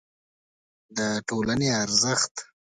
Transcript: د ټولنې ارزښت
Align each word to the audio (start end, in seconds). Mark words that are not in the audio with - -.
د 0.95 0.99
ټولنې 1.27 1.67
ارزښت 1.83 2.33